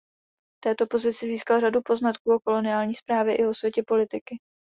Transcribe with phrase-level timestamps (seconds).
[0.57, 4.39] V této pozici získal řadu poznatků o koloniální správě i o světě politiky.